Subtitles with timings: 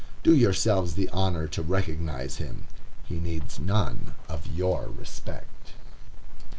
[0.23, 2.65] Do yourselves the honor to recognize him.
[3.05, 5.73] He needs none of your respect.